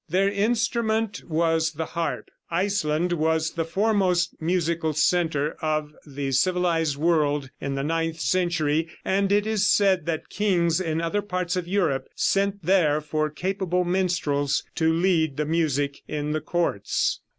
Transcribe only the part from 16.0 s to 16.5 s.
in the